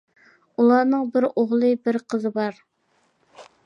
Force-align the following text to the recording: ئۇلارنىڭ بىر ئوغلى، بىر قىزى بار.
ئۇلارنىڭ 0.61 1.05
بىر 1.17 1.29
ئوغلى، 1.33 1.71
بىر 1.87 2.03
قىزى 2.15 2.33
بار. 2.41 2.63